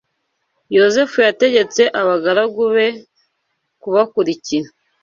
[0.77, 2.87] Yozefu yategetse abagaragu be
[3.81, 4.69] kubakurikira